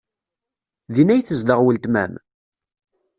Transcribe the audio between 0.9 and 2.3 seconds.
Din ay tezdeɣ weltma-m?